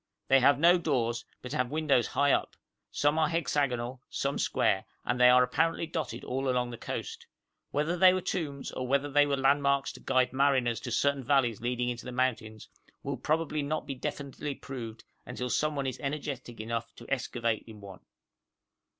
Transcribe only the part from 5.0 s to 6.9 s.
and they are apparently dotted all along the